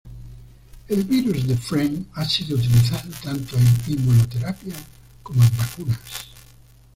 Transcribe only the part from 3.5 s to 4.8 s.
en inmunoterapia